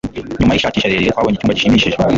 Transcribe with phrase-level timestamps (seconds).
[0.39, 1.97] Nyuma yishakisha rirerire, twabonye icyumba gishimishije.